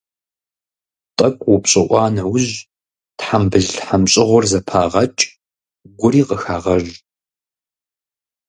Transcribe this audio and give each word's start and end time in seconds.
ТӀэкӀу 1.17 1.51
упщӀыӀуа 1.53 2.05
нэужь 2.15 2.53
тхьэмбыл-тхьэмщӀыгъур 3.17 4.43
зэпагъэкӀ, 4.51 5.23
гури 5.99 6.21
къыхагъэж. 6.27 6.85